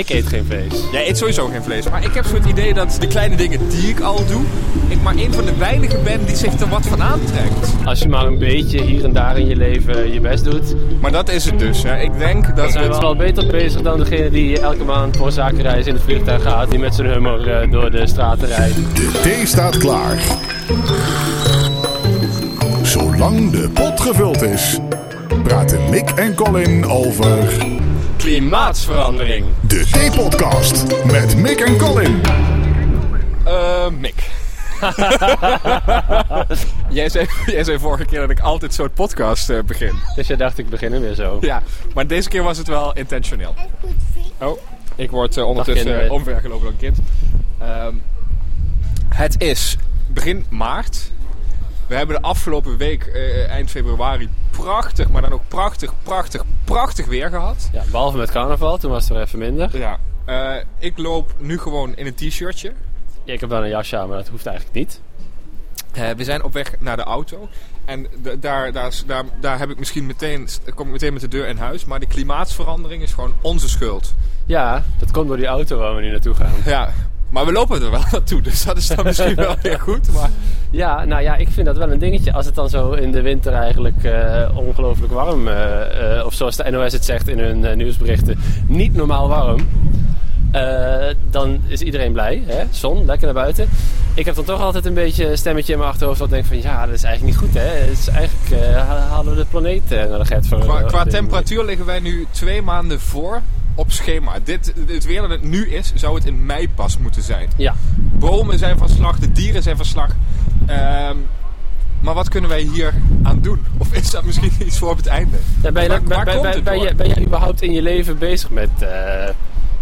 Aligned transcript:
Ik 0.00 0.08
eet 0.08 0.26
geen 0.26 0.44
vlees. 0.44 0.84
Jij 0.92 1.08
eet 1.08 1.18
sowieso 1.18 1.46
geen 1.46 1.62
vlees. 1.62 1.90
Maar 1.90 2.04
ik 2.04 2.14
heb 2.14 2.26
zo 2.26 2.34
het 2.34 2.46
idee 2.46 2.74
dat 2.74 2.96
de 3.00 3.06
kleine 3.06 3.36
dingen 3.36 3.68
die 3.68 3.88
ik 3.88 4.00
al 4.00 4.26
doe, 4.26 4.42
ik 4.88 5.02
maar 5.02 5.14
een 5.14 5.32
van 5.32 5.44
de 5.44 5.56
weinigen 5.56 6.04
ben 6.04 6.24
die 6.26 6.36
zich 6.36 6.60
er 6.60 6.68
wat 6.68 6.86
van 6.86 7.02
aantrekt. 7.02 7.74
Als 7.84 7.98
je 7.98 8.08
maar 8.08 8.26
een 8.26 8.38
beetje 8.38 8.82
hier 8.82 9.04
en 9.04 9.12
daar 9.12 9.38
in 9.38 9.46
je 9.46 9.56
leven 9.56 10.12
je 10.12 10.20
best 10.20 10.44
doet, 10.44 10.74
Maar 11.00 11.12
dat 11.12 11.28
is 11.30 11.44
het 11.44 11.58
dus. 11.58 11.82
Hè. 11.82 12.00
Ik 12.00 12.18
denk 12.18 12.46
dat 12.46 12.56
dan 12.56 12.70
zijn 12.70 12.88
we 12.88 12.94
het... 12.94 13.04
al 13.04 13.16
beter 13.16 13.46
bezig 13.46 13.82
dan 13.82 13.98
degene 13.98 14.30
die 14.30 14.60
elke 14.60 14.84
maand 14.84 15.16
voor 15.16 15.32
zakenreis 15.32 15.86
in 15.86 15.94
het 15.94 16.02
vliegtuig 16.02 16.42
gaat, 16.42 16.70
die 16.70 16.78
met 16.78 16.94
zijn 16.94 17.08
hummer 17.08 17.50
eh, 17.50 17.70
door 17.70 17.90
de 17.90 18.06
straten 18.06 18.48
rijdt. 18.48 18.74
De 18.74 19.20
thee 19.22 19.46
staat 19.46 19.78
klaar. 19.78 20.18
Zolang 22.82 23.50
de 23.50 23.70
pot 23.70 24.00
gevuld 24.00 24.42
is, 24.42 24.78
praten 25.42 25.90
Mick 25.90 26.10
en 26.10 26.34
Colin 26.34 26.86
over 26.86 27.68
Klimaatsverandering. 28.20 29.46
de 29.60 29.86
Theepodcast 29.90 31.04
met 31.04 31.36
Mick 31.36 31.60
en 31.60 31.76
Colin. 31.76 32.20
Eh, 33.44 33.88
Mick. 33.88 34.30
jij, 36.98 37.08
zei, 37.08 37.26
jij 37.46 37.64
zei 37.64 37.78
vorige 37.78 38.04
keer 38.04 38.20
dat 38.20 38.30
ik 38.30 38.40
altijd 38.40 38.74
zo'n 38.74 38.92
podcast 38.92 39.50
eh, 39.50 39.62
begin. 39.62 39.94
Dus 40.14 40.26
jij 40.26 40.36
dacht 40.36 40.58
ik 40.58 40.68
begin 40.68 40.92
hem 40.92 41.00
weer 41.00 41.14
zo. 41.14 41.38
Ja, 41.40 41.62
maar 41.94 42.06
deze 42.06 42.28
keer 42.28 42.42
was 42.42 42.58
het 42.58 42.66
wel 42.66 42.92
intentioneel. 42.92 43.54
Oh, 44.40 44.58
ik 44.96 45.10
word 45.10 45.36
eh, 45.36 45.46
ondertussen 45.46 46.04
uh, 46.04 46.12
omvergelopen 46.12 46.62
door 46.62 46.70
een 46.70 46.76
kind. 46.76 46.98
Ehm, 47.58 47.94
het 49.08 49.42
is 49.42 49.76
begin 50.08 50.44
maart. 50.48 51.12
We 51.90 51.96
hebben 51.96 52.16
de 52.16 52.22
afgelopen 52.22 52.76
week, 52.76 53.04
eh, 53.04 53.48
eind 53.48 53.70
februari, 53.70 54.28
prachtig, 54.50 55.08
maar 55.10 55.22
dan 55.22 55.32
ook 55.32 55.48
prachtig, 55.48 55.92
prachtig, 56.02 56.44
prachtig 56.64 57.06
weer 57.06 57.28
gehad. 57.28 57.68
Ja, 57.72 57.82
behalve 57.90 58.16
met 58.16 58.30
carnaval, 58.30 58.78
toen 58.78 58.90
was 58.90 59.08
het 59.08 59.16
er 59.16 59.22
even 59.22 59.38
minder. 59.38 59.78
Ja. 59.78 59.98
Eh, 60.24 60.64
ik 60.78 60.98
loop 60.98 61.34
nu 61.38 61.58
gewoon 61.58 61.96
in 61.96 62.06
een 62.06 62.14
t-shirtje. 62.14 62.72
Ja, 63.24 63.32
ik 63.32 63.40
heb 63.40 63.48
wel 63.48 63.62
een 63.62 63.68
jasje 63.68 63.96
aan, 63.96 64.08
maar 64.08 64.16
dat 64.16 64.28
hoeft 64.28 64.46
eigenlijk 64.46 64.76
niet. 64.76 65.00
Eh, 65.92 66.10
we 66.10 66.24
zijn 66.24 66.42
op 66.42 66.52
weg 66.52 66.74
naar 66.78 66.96
de 66.96 67.02
auto. 67.02 67.48
En 67.84 68.06
daar, 68.40 68.72
daar, 68.72 68.92
daar, 69.06 69.24
daar 69.40 69.58
heb 69.58 69.70
ik 69.70 69.78
misschien 69.78 70.06
meteen, 70.06 70.48
kom 70.74 70.86
ik 70.86 70.92
meteen 70.92 71.12
met 71.12 71.22
de 71.22 71.28
deur 71.28 71.46
in 71.46 71.56
huis. 71.56 71.84
Maar 71.84 72.00
de 72.00 72.06
klimaatsverandering 72.06 73.02
is 73.02 73.12
gewoon 73.12 73.34
onze 73.42 73.68
schuld. 73.68 74.14
Ja, 74.46 74.82
dat 74.98 75.10
komt 75.10 75.28
door 75.28 75.36
die 75.36 75.46
auto 75.46 75.78
waar 75.78 75.94
we 75.94 76.00
nu 76.00 76.10
naartoe 76.10 76.34
gaan. 76.34 76.52
Ja, 76.64 76.92
maar 77.30 77.46
we 77.46 77.52
lopen 77.52 77.82
er 77.82 77.90
wel 77.90 78.02
naartoe. 78.12 78.42
Dus 78.42 78.64
dat 78.64 78.76
is 78.76 78.86
dan 78.86 79.04
misschien 79.04 79.34
wel 79.34 79.54
weer 79.62 79.80
goed. 79.80 80.12
Maar 80.12 80.30
Ja, 80.70 81.04
nou 81.04 81.22
ja, 81.22 81.36
ik 81.36 81.48
vind 81.50 81.66
dat 81.66 81.76
wel 81.76 81.90
een 81.92 81.98
dingetje. 81.98 82.32
Als 82.32 82.46
het 82.46 82.54
dan 82.54 82.68
zo 82.68 82.92
in 82.92 83.12
de 83.12 83.22
winter 83.22 83.52
eigenlijk 83.52 84.04
eh, 84.04 84.48
ongelooflijk 84.54 85.12
warm, 85.12 85.48
eh, 85.48 86.22
of 86.26 86.34
zoals 86.34 86.56
de 86.56 86.70
NOS 86.70 86.92
het 86.92 87.04
zegt 87.04 87.28
in 87.28 87.38
hun 87.38 87.76
nieuwsberichten, 87.76 88.38
niet 88.66 88.94
normaal 88.94 89.28
warm. 89.28 89.66
dan 91.30 91.60
is 91.66 91.80
iedereen 91.80 92.12
blij. 92.12 92.42
Hè? 92.46 92.64
Zon, 92.70 93.04
lekker 93.04 93.24
naar 93.24 93.42
buiten. 93.42 93.68
Ik 94.14 94.24
heb 94.24 94.34
dan 94.34 94.44
toch 94.44 94.60
altijd 94.60 94.86
een 94.86 94.94
beetje 94.94 95.30
een 95.30 95.38
stemmetje 95.38 95.72
in 95.72 95.78
mijn 95.78 95.90
achterhoofd 95.90 96.18
dat 96.18 96.30
denkt 96.30 96.46
van 96.48 96.60
ja, 96.62 96.86
dat 96.86 96.94
is 96.94 97.02
eigenlijk 97.02 97.36
niet 97.36 97.50
goed 97.50 97.60
hè. 97.62 97.68
Het 97.68 97.98
is 97.98 98.08
eigenlijk 98.08 98.62
ha- 98.74 99.06
halen 99.08 99.32
we 99.34 99.38
de 99.40 99.46
planeet 99.50 99.90
naar 99.90 100.18
de 100.18 100.24
get 100.24 100.46
voor. 100.46 100.58
qua, 100.58 100.82
qua 100.82 101.04
temperatuur 101.04 101.64
liggen 101.64 101.86
wij 101.86 102.00
nu 102.00 102.26
twee 102.30 102.62
maanden 102.62 103.00
voor 103.00 103.40
op 103.74 103.92
schema. 103.92 104.38
Dit, 104.44 104.72
dit 104.86 105.04
weer 105.04 105.20
dat 105.20 105.30
het 105.30 105.42
nu 105.42 105.70
is, 105.70 105.92
zou 105.94 106.14
het 106.14 106.24
in 106.24 106.46
mei 106.46 106.68
pas 106.68 106.98
moeten 106.98 107.22
zijn. 107.22 107.48
Ja, 107.56 107.74
Bomen 107.96 108.58
zijn 108.58 108.78
van 108.78 108.88
slag, 108.88 109.18
de 109.18 109.32
dieren 109.32 109.62
zijn 109.62 109.76
van 109.76 109.84
slag. 109.84 110.10
Ehm, 110.66 111.16
maar 112.00 112.14
wat 112.14 112.28
kunnen 112.28 112.50
wij 112.50 112.60
hier 112.60 112.94
aan 113.22 113.40
doen? 113.40 113.66
Of 113.78 113.92
is 113.92 114.10
dat 114.10 114.24
misschien 114.24 114.52
iets 114.66 114.78
voor 114.78 114.90
op 114.90 114.96
het 114.96 115.06
einde? 115.06 115.36
Ja, 115.62 115.72
ben, 115.72 115.82
je, 115.82 115.88
Waar- 115.88 116.00
ben, 116.00 116.08
waar 116.08 116.24
ben, 116.24 116.36
het 116.36 116.82
je, 116.82 116.94
ben 116.94 117.22
überhaupt 117.22 117.62
in 117.62 117.72
je 117.72 117.82
leven 117.82 118.18
bezig 118.18 118.50
met 118.50 118.70
eh, 118.78 119.28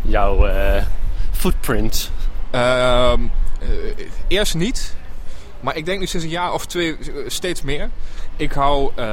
jouw 0.03 0.47
eh, 0.47 0.83
footprint? 1.31 2.11
Ehm, 2.51 3.21
eh, 3.61 3.69
eerst 4.29 4.55
niet. 4.55 4.97
Maar 5.61 5.77
ik 5.77 5.87
denk 5.87 6.01
nu 6.01 6.07
sinds 6.07 6.25
een 6.25 6.33
jaar 6.33 6.53
of 6.53 6.67
twee 6.67 6.97
eh, 6.97 7.09
steeds 7.27 7.63
meer. 7.63 7.91
Ik 8.37 8.53
hou 8.53 8.91
eh, 8.95 9.05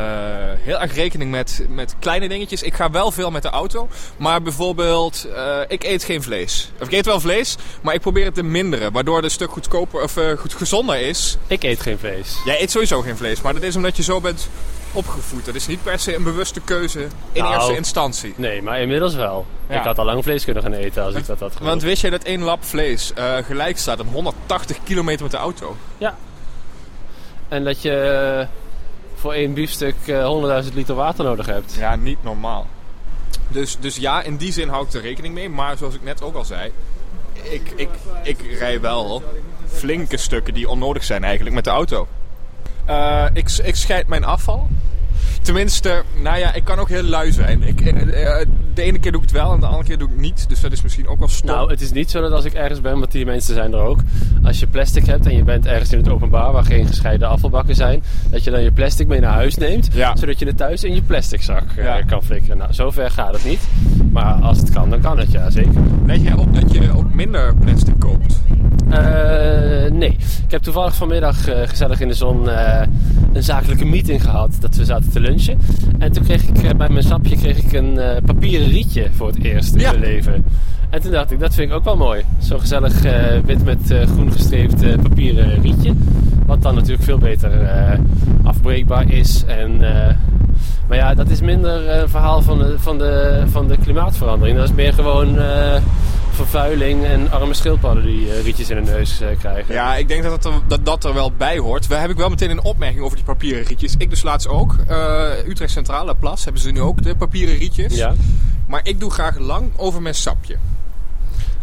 heel 0.59 0.79
erg 0.79 0.95
rekening 0.95 1.31
met, 1.31 1.65
met 1.69 1.95
kleine 1.99 2.27
dingetjes. 2.27 2.61
Ik 2.61 2.73
ga 2.73 2.91
wel 2.91 3.11
veel 3.11 3.31
met 3.31 3.41
de 3.41 3.49
auto. 3.49 3.87
Maar 4.17 4.41
bijvoorbeeld, 4.41 5.27
eh, 5.35 5.59
ik 5.67 5.83
eet 5.83 6.03
geen 6.03 6.23
vlees. 6.23 6.71
Of 6.79 6.87
ik 6.87 6.93
eet 6.93 7.05
wel 7.05 7.19
vlees, 7.19 7.55
maar 7.81 7.93
ik 7.93 8.01
probeer 8.01 8.25
het 8.25 8.33
te 8.33 8.43
minderen. 8.43 8.91
Waardoor 8.91 9.15
het 9.15 9.25
een 9.25 9.31
stuk 9.31 9.51
goedkoper 9.51 10.03
of 10.03 10.17
goed 10.39 10.53
gezonder 10.53 10.99
is. 10.99 11.37
Ik 11.47 11.63
eet 11.63 11.81
geen 11.81 11.97
vlees. 11.97 12.37
Jij 12.45 12.61
eet 12.61 12.71
sowieso 12.71 13.01
geen 13.01 13.17
vlees. 13.17 13.41
Maar 13.41 13.53
dat 13.53 13.63
is 13.63 13.75
omdat 13.75 13.97
je 13.97 14.03
zo 14.03 14.21
bent 14.21 14.49
opgevoed. 14.91 15.45
Dat 15.45 15.55
is 15.55 15.67
niet 15.67 15.83
per 15.83 15.99
se 15.99 16.15
een 16.15 16.23
bewuste 16.23 16.61
keuze 16.61 17.07
in 17.31 17.43
Nou, 17.43 17.55
eerste 17.55 17.75
instantie. 17.75 18.33
Nee, 18.37 18.61
maar 18.61 18.81
inmiddels 18.81 19.15
wel. 19.15 19.45
Ja. 19.69 19.75
Ik 19.75 19.83
had 19.83 19.97
al 19.97 20.05
lang 20.05 20.23
vlees 20.23 20.43
kunnen 20.43 20.63
gaan 20.63 20.73
eten 20.73 21.03
als 21.03 21.15
ik 21.15 21.25
dat 21.25 21.39
had 21.39 21.51
gewild. 21.51 21.69
Want 21.69 21.81
wist 21.81 22.01
jij 22.01 22.09
dat 22.09 22.23
één 22.23 22.41
lap 22.41 22.63
vlees 22.63 23.13
gelijk 23.45 23.77
staat 23.77 23.99
aan 23.99 24.07
180 24.07 24.77
kilometer 24.83 25.21
met 25.21 25.31
de 25.31 25.37
auto? 25.37 25.75
Ja. 25.97 26.15
En 27.47 27.63
dat 27.63 27.81
je 27.81 27.91
eh, 27.91 28.47
voor 29.15 29.33
één 29.33 29.53
biefstuk 29.53 29.95
eh 30.05 30.63
100.000 30.63 30.73
liter 30.73 30.95
water 30.95 31.23
nodig 31.23 31.45
hebt. 31.45 31.73
Ja, 31.73 31.95
niet 31.95 32.23
normaal. 32.23 32.67
Dus, 33.47 33.77
dus 33.79 33.95
ja, 33.95 34.21
in 34.21 34.37
die 34.37 34.51
zin 34.51 34.69
hou 34.69 34.85
ik 34.85 34.93
er 34.93 35.01
rekening 35.01 35.33
mee. 35.33 35.49
Maar 35.49 35.77
zoals 35.77 35.95
ik 35.95 36.03
net 36.03 36.21
ook 36.23 36.35
al 36.35 36.45
zei, 36.45 36.71
ik, 37.33 37.71
ik, 37.75 37.89
ik 38.23 38.57
rij 38.59 38.81
wel 38.81 39.23
flinke 39.67 40.17
stukken 40.17 40.53
die 40.53 40.69
onnodig 40.69 41.03
zijn 41.03 41.23
eigenlijk 41.23 41.55
met 41.55 41.63
de 41.63 41.69
auto. 41.69 42.07
Eh, 42.85 43.25
ik, 43.33 43.51
ik 43.63 43.75
scheid 43.75 44.07
mijn 44.07 44.23
afval. 44.23 44.67
Tenminste, 45.41 46.03
nou 46.21 46.37
ja, 46.37 46.53
ik 46.53 46.63
kan 46.63 46.79
ook 46.79 46.89
heel 46.89 47.03
lui 47.03 47.31
zijn. 47.31 47.63
Ik, 47.63 47.81
eh, 47.81 48.39
eh, 48.39 48.47
de 48.75 48.81
ene 48.81 48.99
keer 48.99 49.11
doe 49.11 49.21
ik 49.21 49.27
het 49.29 49.37
wel 49.37 49.53
en 49.53 49.59
de 49.59 49.65
andere 49.65 49.83
keer 49.83 49.97
doe 49.97 50.07
ik 50.07 50.13
het 50.13 50.21
niet. 50.23 50.49
Dus 50.49 50.61
dat 50.61 50.71
is 50.71 50.81
misschien 50.81 51.07
ook 51.07 51.19
wel 51.19 51.27
stom. 51.27 51.49
Nou, 51.49 51.69
het 51.69 51.81
is 51.81 51.91
niet 51.91 52.11
zo 52.11 52.21
dat 52.21 52.31
als 52.31 52.45
ik 52.45 52.53
ergens 52.53 52.81
ben, 52.81 52.99
want 52.99 53.11
die 53.11 53.25
mensen 53.25 53.53
zijn 53.53 53.73
er 53.73 53.79
ook. 53.79 53.99
Als 54.43 54.59
je 54.59 54.67
plastic 54.67 55.05
hebt 55.05 55.25
en 55.25 55.35
je 55.35 55.43
bent 55.43 55.65
ergens 55.65 55.91
in 55.91 55.97
het 55.97 56.09
openbaar 56.09 56.51
waar 56.51 56.63
geen 56.65 56.87
gescheiden 56.87 57.27
afvalbakken 57.29 57.75
zijn, 57.75 58.03
dat 58.29 58.43
je 58.43 58.51
dan 58.51 58.61
je 58.63 58.71
plastic 58.71 59.07
mee 59.07 59.19
naar 59.19 59.33
huis 59.33 59.55
neemt, 59.55 59.89
Ja. 59.93 60.15
zodat 60.15 60.39
je 60.39 60.45
het 60.45 60.57
thuis 60.57 60.83
in 60.83 60.95
je 60.95 61.01
plastic 61.01 61.41
zak 61.41 61.63
eh, 61.75 61.83
Ja. 61.83 62.01
kan 62.01 62.23
flikkeren. 62.23 62.57
Nou, 62.57 62.73
zover 62.73 63.11
gaat 63.11 63.33
het 63.33 63.45
niet. 63.45 63.59
Maar 64.15 64.33
als 64.33 64.57
het 64.57 64.69
kan, 64.69 64.89
dan 64.89 65.01
kan 65.01 65.17
het, 65.17 65.31
ja, 65.31 65.49
zeker. 65.49 65.81
Let 66.05 66.21
jij 66.21 66.33
op 66.33 66.55
dat 66.55 66.73
je 66.73 66.91
ook 66.95 67.13
minder 67.13 67.55
plastic 67.55 67.99
koopt? 67.99 68.41
Eh, 68.89 69.91
nee. 69.91 70.17
Ik 70.45 70.51
heb 70.51 70.61
toevallig 70.61 70.95
vanmiddag 70.95 71.47
eh, 71.47 71.67
gezellig 71.67 71.99
in 71.99 72.07
de 72.07 72.13
zon 72.13 72.49
eh, 72.49 72.87
een 73.33 73.43
zakelijke 73.43 73.85
meeting 73.85 74.23
gehad. 74.23 74.57
Dat 74.59 74.75
we 74.75 74.85
zaten 74.85 75.11
te 75.11 75.19
lunchen. 75.19 75.57
En 75.99 76.11
toen 76.11 76.23
kreeg 76.23 76.43
ik 76.43 76.77
bij 76.77 76.89
mijn 76.89 77.03
sapje 77.03 77.35
kreeg 77.35 77.57
ik 77.57 77.73
een 77.73 77.99
papieren 78.25 78.67
rietje 78.67 79.07
voor 79.11 79.27
het 79.27 79.43
eerst 79.43 79.75
in 79.75 79.81
mijn 79.81 79.99
leven. 79.99 80.45
En 80.89 81.01
toen 81.01 81.11
dacht 81.11 81.31
ik, 81.31 81.39
dat 81.39 81.53
vind 81.53 81.69
ik 81.69 81.75
ook 81.75 81.83
wel 81.83 81.97
mooi. 81.97 82.23
Zo'n 82.39 82.59
gezellig 82.59 83.01
wit 83.45 83.63
met 83.63 83.93
groen 84.05 84.31
gestreept 84.31 85.01
papieren 85.01 85.61
rietje. 85.61 85.93
Wat 86.45 86.61
dan 86.61 86.75
natuurlijk 86.75 87.03
veel 87.03 87.17
beter 87.17 87.51
afbreekbaar 88.43 89.11
is. 89.11 89.43
En, 89.47 89.81
maar 90.87 90.97
ja, 90.97 91.13
dat 91.13 91.29
is 91.29 91.41
minder 91.41 91.87
eh, 91.87 91.99
een 91.99 92.09
verhaal 92.09 92.41
van 92.41 92.57
de, 92.57 92.75
van, 92.79 92.97
de, 92.97 93.43
van 93.51 93.67
de 93.67 93.77
klimaatverandering. 93.77 94.57
Dat 94.57 94.69
is 94.69 94.75
meer 94.75 94.93
gewoon 94.93 95.39
eh, 95.39 95.81
vervuiling 96.35 97.05
en 97.05 97.31
arme 97.31 97.53
schildpadden 97.53 98.03
die 98.05 98.31
eh, 98.31 98.43
rietjes 98.43 98.69
in 98.69 98.75
hun 98.75 98.85
neus 98.85 99.21
krijgen. 99.39 99.73
Ja, 99.73 99.95
ik 99.95 100.07
denk 100.07 100.23
dat 100.23 100.43
dat, 100.43 100.53
er, 100.53 100.59
dat 100.67 100.85
dat 100.85 101.03
er 101.03 101.13
wel 101.13 101.31
bij 101.31 101.57
hoort. 101.57 101.87
We 101.87 101.95
heb 101.95 102.09
ik 102.09 102.17
wel 102.17 102.29
meteen 102.29 102.49
een 102.49 102.63
opmerking 102.63 103.03
over 103.03 103.15
die 103.15 103.25
papieren 103.25 103.63
rietjes. 103.63 103.95
Ik 103.97 104.09
dus 104.09 104.23
laatst 104.23 104.47
ook. 104.47 104.75
Eh, 104.87 105.47
Utrecht 105.47 105.71
Centrale 105.71 106.15
Plas 106.15 106.43
hebben 106.43 106.61
ze 106.61 106.71
nu 106.71 106.81
ook 106.81 107.03
de 107.03 107.15
papieren 107.15 107.57
rietjes. 107.57 107.95
Ja. 107.95 108.13
Maar 108.67 108.81
ik 108.83 108.99
doe 108.99 109.11
graag 109.11 109.37
lang 109.37 109.71
over 109.75 110.01
mijn 110.01 110.15
sapje. 110.15 110.57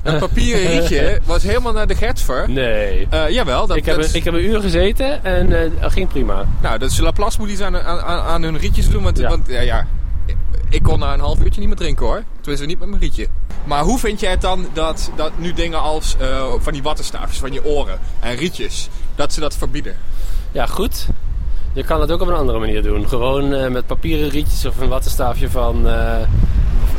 Een 0.03 0.19
papieren 0.19 0.67
rietje 0.79 1.21
was 1.25 1.43
helemaal 1.43 1.73
naar 1.73 1.87
de 1.87 1.95
Gertver. 1.95 2.51
Nee. 2.51 3.07
Eh, 3.11 3.29
jawel, 3.29 3.67
dat, 3.67 3.77
Ik 3.77 3.85
heb, 3.85 3.97
dat- 3.97 4.05
een, 4.09 4.15
ik 4.15 4.25
heb 4.25 4.35
een 4.35 4.45
uur 4.45 4.61
gezeten 4.61 5.25
en 5.25 5.73
dat 5.81 5.93
ging 5.93 6.09
prima. 6.09 6.45
nou, 6.63 6.79
dat 6.79 6.91
is 6.91 6.99
Laplace 6.99 7.41
moet 7.41 7.49
iets 7.51 7.61
aan, 7.61 7.77
aan, 7.79 8.01
aan 8.21 8.43
hun 8.43 8.59
rietjes 8.59 8.89
doen. 8.89 9.03
Want, 9.03 9.19
Ja. 9.19 9.29
want 9.29 9.47
ja, 9.49 9.61
ja, 9.61 9.87
ik 10.69 10.83
kon 10.83 10.99
na 10.99 11.13
een 11.13 11.21
half 11.21 11.39
uurtje 11.41 11.61
niet 11.61 11.69
meer 11.69 11.79
drinken 11.79 12.07
hoor. 12.07 12.23
Tenminste, 12.41 12.67
niet 12.67 12.79
met 12.79 12.89
mijn 12.89 13.01
rietje. 13.01 13.27
Maar 13.65 13.83
hoe 13.83 13.99
vind 13.99 14.21
jij 14.21 14.31
het 14.31 14.41
dan 14.41 14.67
dat, 14.73 15.11
dat 15.17 15.31
nu 15.39 15.53
dingen 15.53 15.81
als 15.81 16.17
eh, 16.21 16.53
van 16.59 16.73
die 16.73 16.83
wattenstaafjes 16.83 17.39
van 17.39 17.53
je 17.53 17.65
oren 17.65 17.99
en 18.21 18.37
rietjes, 18.37 18.89
dat 19.15 19.33
ze 19.33 19.41
dat 19.41 19.57
verbieden? 19.57 19.97
Ja, 20.53 20.67
goed. 20.67 21.07
Je 21.73 21.85
kan 21.85 22.01
het 22.01 22.11
ook 22.11 22.21
op 22.21 22.29
een 22.29 22.35
andere 22.35 22.59
manier 22.59 22.83
doen. 22.83 23.09
Gewoon 23.09 23.73
met 23.73 23.87
papieren 23.87 24.29
rietjes 24.29 24.65
of 24.67 24.81
een 24.81 24.89
wattenstaafje 24.89 25.51
van... 25.51 25.87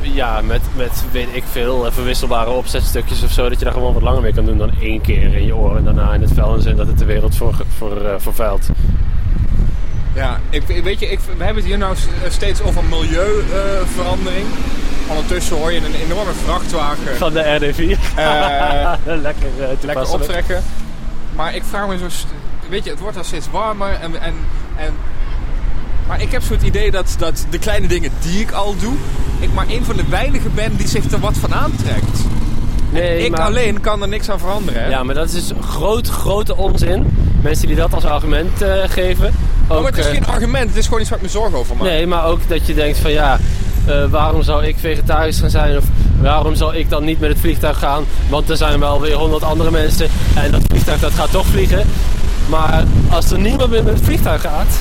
eh, 0.03 0.15
ja, 0.15 0.41
met, 0.41 0.61
met 0.75 1.03
weet 1.11 1.27
ik 1.31 1.43
veel, 1.51 1.85
eh, 1.85 1.91
verwisselbare 1.91 2.49
opzetstukjes 2.49 3.23
of 3.23 3.31
zo. 3.31 3.49
Dat 3.49 3.59
je 3.59 3.65
daar 3.65 3.73
gewoon 3.73 3.93
wat 3.93 4.01
langer 4.01 4.21
mee 4.21 4.33
kan 4.33 4.45
doen 4.45 4.57
dan 4.57 4.71
één 4.81 5.01
keer 5.01 5.35
in 5.35 5.45
je 5.45 5.55
oren 5.55 5.77
en 5.77 5.83
daarna 5.83 6.13
in 6.13 6.21
het 6.21 6.31
vuilnis. 6.33 6.65
En 6.65 6.75
dat 6.75 6.87
het 6.87 6.97
de 6.97 7.05
wereld 7.05 7.35
voor, 7.35 7.53
voor, 7.77 7.97
eh, 8.05 8.13
vervuilt. 8.17 8.67
Ja, 10.15 10.39
ik, 10.49 10.63
weet 10.83 10.99
je, 10.99 11.05
ik, 11.11 11.19
we 11.19 11.43
hebben 11.43 11.55
het 11.55 11.65
hier 11.65 11.77
nou 11.77 11.95
s- 11.95 12.07
steeds 12.33 12.61
over 12.61 12.83
milieuverandering. 12.83 14.45
Ondertussen 15.09 15.57
hoor 15.57 15.71
je 15.71 15.77
een 15.77 15.95
enorme 16.05 16.31
vrachtwagen 16.43 17.17
Van 17.17 17.33
de 17.33 17.43
RD4. 17.59 18.15
eh, 18.15 18.91
lekker 19.21 19.47
eh, 19.59 19.67
lekker 19.81 20.09
optrekken. 20.13 20.63
Maar 21.35 21.55
ik 21.55 21.63
vraag 21.69 21.87
me 21.87 21.97
zo... 21.97 22.05
Weet 22.69 22.83
je, 22.83 22.89
het 22.89 22.99
wordt 22.99 23.17
al 23.17 23.23
steeds 23.23 23.47
warmer 23.51 23.93
en... 24.01 24.21
en, 24.21 24.33
en 24.77 24.93
maar 26.13 26.21
ik 26.21 26.31
heb 26.31 26.43
zo 26.43 26.53
het 26.53 26.63
idee 26.63 26.91
dat, 26.91 27.15
dat 27.17 27.45
de 27.49 27.59
kleine 27.59 27.87
dingen 27.87 28.11
die 28.21 28.39
ik 28.39 28.51
al 28.51 28.75
doe... 28.79 28.93
ik 29.39 29.53
maar 29.53 29.65
een 29.69 29.83
van 29.83 29.95
de 29.95 30.03
weinigen 30.09 30.51
ben 30.55 30.75
die 30.75 30.87
zich 30.87 31.11
er 31.11 31.19
wat 31.19 31.33
van 31.37 31.53
aantrekt. 31.53 32.19
Nee, 32.89 33.25
ik 33.25 33.31
maar- 33.31 33.39
alleen 33.39 33.79
kan 33.81 34.01
er 34.01 34.07
niks 34.07 34.29
aan 34.29 34.39
veranderen. 34.39 34.83
Hè? 34.83 34.89
Ja, 34.89 35.03
maar 35.03 35.15
dat 35.15 35.25
is 35.25 35.31
dus 35.31 35.51
groot, 35.61 36.09
grote 36.09 36.57
onzin. 36.57 37.17
Mensen 37.41 37.67
die 37.67 37.75
dat 37.75 37.93
als 37.93 38.05
argument 38.05 38.61
eh, 38.61 38.73
geven. 38.87 39.25
Ook, 39.67 39.77
Oh, 39.77 39.81
maar 39.83 39.91
het 39.91 39.99
is 39.99 40.05
eh, 40.05 40.11
geen 40.11 40.25
argument, 40.25 40.67
het 40.69 40.77
is 40.77 40.85
gewoon 40.85 40.99
iets 40.99 41.09
waar 41.09 41.19
ik 41.19 41.25
me 41.25 41.31
zorgen 41.31 41.57
over 41.57 41.75
maak. 41.75 41.87
Nee, 41.87 42.07
maar 42.07 42.25
ook 42.25 42.39
dat 42.47 42.67
je 42.67 42.73
denkt 42.73 42.97
van 42.97 43.11
ja, 43.11 43.39
eh, 43.85 44.05
waarom 44.09 44.43
zou 44.43 44.65
ik 44.65 44.75
vegetarisch 44.79 45.39
gaan 45.39 45.49
zijn? 45.49 45.77
Of 45.77 45.83
waarom 46.21 46.55
zal 46.55 46.73
ik 46.73 46.89
dan 46.89 47.03
niet 47.03 47.19
met 47.19 47.29
het 47.29 47.39
vliegtuig 47.39 47.79
gaan? 47.79 48.03
Want 48.29 48.49
er 48.49 48.57
zijn 48.57 48.79
wel 48.79 49.01
weer 49.01 49.15
honderd 49.15 49.43
andere 49.43 49.71
mensen 49.71 50.07
en 50.35 50.51
dat 50.51 50.61
vliegtuig 50.67 50.99
dat 50.99 51.13
gaat 51.13 51.31
toch 51.31 51.45
vliegen. 51.45 51.85
Maar 52.49 52.83
als 53.09 53.31
er 53.31 53.39
niemand 53.39 53.69
meer 53.69 53.83
met 53.83 53.93
het 53.93 54.03
vliegtuig 54.03 54.41
gaat, 54.41 54.79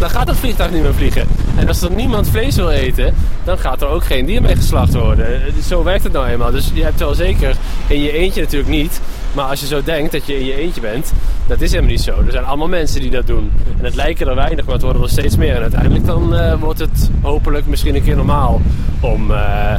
dan 0.00 0.10
gaat 0.10 0.26
dat 0.26 0.36
vliegtuig 0.36 0.70
niet 0.70 0.82
meer 0.82 0.94
vliegen. 0.94 1.26
En 1.56 1.68
als 1.68 1.82
er 1.82 1.90
niemand 1.90 2.28
vlees 2.28 2.56
wil 2.56 2.70
eten, 2.70 3.14
dan 3.44 3.58
gaat 3.58 3.82
er 3.82 3.88
ook 3.88 4.04
geen 4.04 4.26
dier 4.26 4.42
mee 4.42 4.56
geslacht 4.56 4.94
worden. 4.94 5.26
Eh, 5.26 5.52
Zo 5.66 5.82
werkt 5.82 6.04
het 6.04 6.12
nou 6.12 6.26
eenmaal. 6.26 6.50
Dus 6.50 6.70
je 6.74 6.82
hebt 6.82 6.98
wel 6.98 7.14
zeker 7.14 7.56
in 7.86 8.02
je 8.02 8.12
eentje 8.12 8.40
natuurlijk 8.40 8.70
niet. 8.70 9.00
Maar 9.32 9.44
als 9.44 9.60
je 9.60 9.66
zo 9.66 9.82
denkt 9.82 10.12
dat 10.12 10.26
je 10.26 10.38
in 10.38 10.44
je 10.46 10.54
eentje 10.54 10.80
bent, 10.80 11.12
dat 11.46 11.60
is 11.60 11.70
helemaal 11.70 11.90
niet 11.90 12.00
zo. 12.00 12.10
Er 12.26 12.32
zijn 12.32 12.44
allemaal 12.44 12.68
mensen 12.68 13.00
die 13.00 13.10
dat 13.10 13.26
doen. 13.26 13.50
En 13.78 13.84
het 13.84 13.94
lijken 13.94 14.28
er 14.28 14.34
weinig, 14.34 14.64
maar 14.64 14.74
het 14.74 14.82
worden 14.82 15.02
er 15.02 15.08
steeds 15.08 15.36
meer. 15.36 15.54
En 15.54 15.62
uiteindelijk 15.62 16.06
dan 16.06 16.34
eh, 16.34 16.54
wordt 16.60 16.78
het 16.78 17.10
hopelijk 17.22 17.66
misschien 17.66 17.94
een 17.94 18.04
keer 18.04 18.16
normaal 18.16 18.60
om 19.00 19.30
eh, 19.30 19.74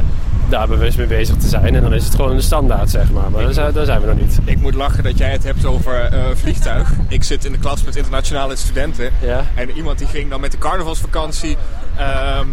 daar 0.52 0.68
bewust 0.68 0.96
mee 0.98 1.06
bezig 1.06 1.36
te 1.36 1.48
zijn. 1.48 1.74
En 1.74 1.82
dan 1.82 1.94
is 1.94 2.04
het 2.04 2.14
gewoon 2.14 2.36
de 2.36 2.42
standaard, 2.42 2.90
zeg 2.90 3.10
maar. 3.10 3.30
Maar 3.30 3.42
daar 3.42 3.52
zijn, 3.52 3.72
daar 3.72 3.84
zijn 3.84 4.00
we 4.00 4.06
nog 4.06 4.16
niet. 4.16 4.38
Ik 4.44 4.60
moet 4.60 4.74
lachen 4.74 5.02
dat 5.02 5.18
jij 5.18 5.30
het 5.30 5.44
hebt 5.44 5.64
over 5.64 6.04
eh, 6.04 6.24
vliegtuig. 6.42 6.92
Ik 7.08 7.22
zit 7.22 7.44
in 7.44 7.52
de 7.52 7.58
klas 7.58 7.84
met 7.84 7.96
internationale 7.96 8.56
studenten. 8.56 9.12
Ja. 9.20 9.44
En 9.54 9.70
iemand 9.70 9.98
die 9.98 10.06
ging 10.06 10.30
dan 10.30 10.40
met 10.40 10.50
de 10.50 10.58
carnavalsvakantie 10.58 11.56
ehm, 11.96 12.46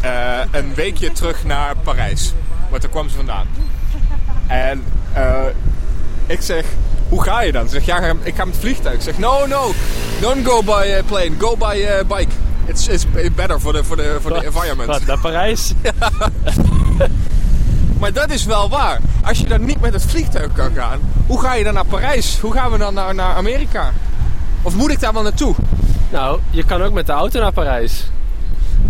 eh, 0.00 0.38
een 0.50 0.74
weekje 0.74 1.12
terug 1.12 1.44
naar 1.44 1.76
Parijs. 1.76 2.32
Want 2.68 2.82
daar 2.82 2.90
kwam 2.90 3.08
ze 3.08 3.16
vandaan. 3.16 3.46
En 4.46 4.82
eh, 5.12 5.44
ik 6.26 6.40
zeg, 6.40 6.64
hoe 7.08 7.22
ga 7.22 7.42
je 7.42 7.52
dan? 7.52 7.64
Ze 7.64 7.70
zegt, 7.70 7.84
ja, 7.84 8.14
ik 8.22 8.34
ga 8.34 8.44
met 8.44 8.54
het 8.54 8.62
vliegtuig. 8.62 8.94
Ik 8.94 9.02
zeg, 9.02 9.18
no, 9.18 9.46
no, 9.46 9.72
don't 10.20 10.46
go 10.46 10.62
by 10.62 11.02
plane, 11.06 11.30
go 11.38 11.56
by 11.56 12.04
bike. 12.08 12.32
It's, 12.66 12.88
it's 12.88 13.06
better 13.34 13.60
for 13.60 13.72
the, 13.72 13.84
for 13.84 13.96
the, 13.96 14.18
for 14.20 14.32
the 14.32 14.44
environment. 14.44 14.88
Wat, 14.88 15.06
naar 15.06 15.18
Parijs? 15.18 15.72
Maar 18.00 18.12
dat 18.12 18.30
is 18.30 18.44
wel 18.44 18.68
waar. 18.68 19.00
Als 19.24 19.38
je 19.38 19.46
dan 19.46 19.64
niet 19.64 19.80
met 19.80 19.92
het 19.92 20.04
vliegtuig 20.04 20.52
kan 20.52 20.70
gaan, 20.74 21.00
hoe 21.26 21.40
ga 21.40 21.54
je 21.54 21.64
dan 21.64 21.74
naar 21.74 21.84
Parijs? 21.84 22.38
Hoe 22.38 22.52
gaan 22.52 22.70
we 22.70 22.78
dan 22.78 22.94
naar, 22.94 23.14
naar 23.14 23.34
Amerika? 23.34 23.92
Of 24.62 24.74
moet 24.74 24.90
ik 24.90 25.00
daar 25.00 25.12
wel 25.12 25.22
naartoe? 25.22 25.54
Nou, 26.10 26.40
je 26.50 26.64
kan 26.64 26.82
ook 26.82 26.92
met 26.92 27.06
de 27.06 27.12
auto 27.12 27.40
naar 27.40 27.52
Parijs. 27.52 28.10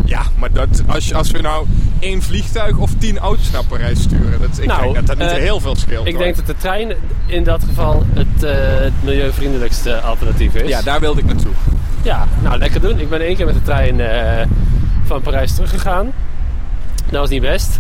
Ja, 0.05 0.23
maar 0.37 0.53
dat, 0.53 0.83
als, 0.87 1.15
als 1.15 1.31
we 1.31 1.41
nou 1.41 1.67
één 1.99 2.23
vliegtuig 2.23 2.77
of 2.77 2.91
tien 2.99 3.19
auto's 3.19 3.51
naar 3.51 3.65
Parijs 3.65 4.03
sturen, 4.03 4.41
dat, 4.41 4.59
ik 4.59 4.67
Nou, 4.67 4.83
denk 4.83 4.95
dat 4.95 5.07
dat 5.07 5.19
niet 5.19 5.37
eh, 5.37 5.43
heel 5.43 5.61
veel 5.61 5.77
scheelt. 5.77 6.07
Ik 6.07 6.15
hoor. 6.15 6.23
denk 6.23 6.37
dat 6.37 6.47
de 6.47 6.57
trein 6.57 6.95
in 7.27 7.45
dat 7.45 7.65
geval 7.65 8.05
het, 8.15 8.43
eh, 8.43 8.53
het 8.81 8.93
milieuvriendelijkste 9.03 10.01
alternatief 10.01 10.55
is. 10.55 10.69
Ja, 10.69 10.83
daar 10.83 11.01
wilde 11.01 11.21
ik 11.21 11.27
naartoe. 11.27 11.53
Ja, 12.03 12.27
nou 12.43 12.59
lekker 12.59 12.81
doen. 12.81 12.99
Ik 12.99 13.11
ben 13.11 13.21
één 13.21 13.37
keer 13.37 13.47
met 13.47 13.55
de 13.55 13.63
trein 13.63 14.01
eh, 14.01 14.47
van 15.05 15.21
Parijs 15.21 15.55
teruggegaan. 15.55 16.13
Dat 17.11 17.21
was 17.21 17.31
niet 17.31 17.41
best. 17.43 17.79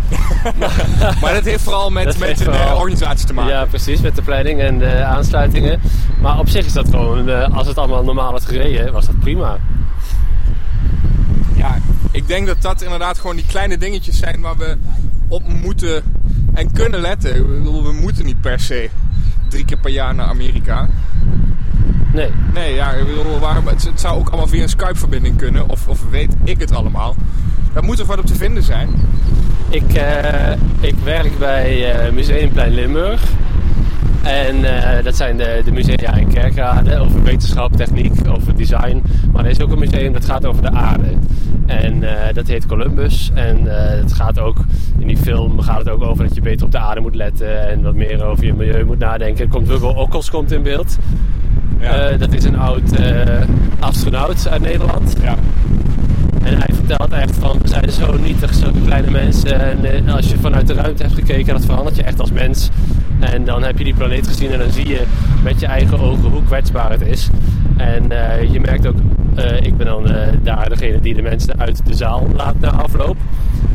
Maar 1.20 1.32
dat 1.34 1.44
heeft 1.44 1.62
vooral 1.62 1.90
met, 1.90 2.04
Dat 2.04 2.18
met 2.18 2.28
heeft 2.28 2.38
de 2.38 2.44
vooral- 2.44 2.76
organisatie 2.78 3.26
te 3.26 3.32
maken. 3.34 3.52
Ja, 3.52 3.64
precies, 3.64 4.00
met 4.00 4.16
de 4.16 4.22
planning 4.22 4.60
en 4.60 4.78
de 4.78 5.02
aansluitingen. 5.04 5.80
Maar 6.20 6.38
op 6.38 6.48
zich 6.48 6.66
is 6.66 6.72
dat 6.72 6.88
gewoon, 6.88 7.28
eh, 7.28 7.56
als 7.56 7.66
het 7.66 7.78
allemaal 7.78 8.04
normaal 8.04 8.30
had 8.32 8.44
gereden, 8.44 8.92
was 8.92 9.06
dat 9.06 9.18
prima. 9.18 9.56
Ja, 11.54 11.78
ik 12.10 12.26
denk 12.28 12.46
dat 12.46 12.62
dat 12.62 12.82
inderdaad 12.82 13.18
gewoon 13.18 13.36
die 13.36 13.44
kleine 13.48 13.78
dingetjes 13.78 14.18
zijn 14.18 14.40
waar 14.40 14.56
we 14.56 14.76
op 15.28 15.42
moeten 15.48 16.02
en 16.54 16.72
kunnen 16.72 17.00
letten. 17.00 17.62
We 17.82 17.92
moeten 18.00 18.24
niet 18.24 18.40
per 18.40 18.60
se 18.60 18.90
drie 19.48 19.64
keer 19.64 19.78
per 19.78 19.90
jaar 19.90 20.14
naar 20.14 20.26
Amerika. 20.26 20.88
Nee, 22.12 22.30
Nee, 22.54 22.74
ja, 22.74 22.90
ik 22.92 23.06
bedoel, 23.06 23.38
waarom, 23.38 23.66
het, 23.66 23.84
het 23.84 24.00
zou 24.00 24.18
ook 24.18 24.28
allemaal 24.28 24.46
via 24.46 24.62
een 24.62 24.68
Skype-verbinding 24.68 25.36
kunnen, 25.36 25.68
of, 25.68 25.88
of 25.88 26.00
weet 26.10 26.34
ik 26.44 26.60
het 26.60 26.72
allemaal. 26.72 27.16
Daar 27.72 27.84
moet 27.84 27.96
toch 27.96 28.06
wat 28.06 28.18
op 28.18 28.26
te 28.26 28.34
vinden 28.34 28.62
zijn? 28.62 28.88
ik, 29.70 29.92
eh, 29.92 30.52
ik 30.80 30.94
werk 31.04 31.38
bij 31.38 31.92
eh, 31.92 32.12
Museumplein 32.12 32.74
Limburg. 32.74 33.22
En 34.22 34.64
eh, 34.64 35.04
dat 35.04 35.16
zijn 35.16 35.36
de, 35.36 35.62
de 35.64 35.72
musea 35.72 36.14
in 36.14 36.28
Kerkrade 36.28 36.98
over 36.98 37.22
wetenschap, 37.22 37.76
techniek, 37.76 38.28
over 38.28 38.56
design. 38.56 39.02
Maar 39.32 39.44
er 39.44 39.50
is 39.50 39.60
ook 39.60 39.72
een 39.72 39.78
museum 39.78 40.12
dat 40.12 40.24
gaat 40.24 40.46
over 40.46 40.62
de 40.62 40.70
aarde. 40.70 41.06
En 41.66 42.04
dat 42.32 42.46
heet 42.46 42.66
Columbus. 42.66 43.30
En 43.34 43.58
het 44.00 44.12
gaat 44.12 44.38
ook, 44.38 44.56
in 44.98 45.06
die 45.06 45.16
film 45.16 45.60
gaat 45.60 45.78
het 45.78 45.88
ook 45.88 46.02
over 46.02 46.24
dat 46.24 46.34
je 46.34 46.40
beter 46.40 46.66
op 46.66 46.72
de 46.72 46.78
aarde 46.78 47.00
moet 47.00 47.14
letten. 47.14 47.68
En 47.68 47.82
wat 47.82 47.94
meer 47.94 48.24
over 48.24 48.44
je 48.44 48.54
milieu 48.54 48.84
moet 48.84 48.98
nadenken. 48.98 49.44
Er 49.44 49.50
komt 49.50 49.68
Wubbo 49.68 49.88
Okkels 49.88 50.30
komt 50.30 50.52
in 50.52 50.62
beeld. 50.62 50.98
Ja. 51.78 52.16
Dat 52.16 52.32
is 52.32 52.44
een 52.44 52.58
oud 52.58 52.90
astronaut 53.78 54.48
uit 54.48 54.62
Nederland. 54.62 55.16
ja. 55.22 55.34
En 56.42 56.56
hij 56.56 56.74
vertelt 56.74 57.12
echt 57.12 57.36
van, 57.36 57.58
we 57.62 57.68
zijn 57.68 57.90
zo 57.90 58.16
nietig, 58.16 58.54
zulke 58.54 58.80
kleine 58.80 59.10
mensen. 59.10 59.60
En 59.60 60.06
eh, 60.06 60.14
als 60.14 60.28
je 60.28 60.38
vanuit 60.38 60.66
de 60.66 60.74
ruimte 60.74 61.02
hebt 61.02 61.14
gekeken, 61.14 61.52
dat 61.52 61.64
verandert 61.64 61.96
je 61.96 62.02
echt 62.02 62.20
als 62.20 62.32
mens. 62.32 62.68
En 63.20 63.44
dan 63.44 63.62
heb 63.62 63.78
je 63.78 63.84
die 63.84 63.94
planeet 63.94 64.26
gezien 64.26 64.50
en 64.50 64.58
dan 64.58 64.70
zie 64.70 64.88
je 64.88 65.02
met 65.42 65.60
je 65.60 65.66
eigen 65.66 66.00
ogen 66.00 66.30
hoe 66.30 66.42
kwetsbaar 66.44 66.90
het 66.90 67.02
is. 67.02 67.28
En 67.76 68.10
eh, 68.10 68.52
je 68.52 68.60
merkt 68.60 68.86
ook, 68.86 68.96
eh, 69.34 69.60
ik 69.60 69.76
ben 69.76 69.86
dan 69.86 70.12
daar 70.42 70.68
degene 70.68 71.00
die 71.00 71.14
de 71.14 71.22
mensen 71.22 71.60
uit 71.60 71.86
de 71.86 71.94
zaal 71.94 72.26
laat 72.36 72.60
na 72.60 72.70
afloop. 72.70 73.16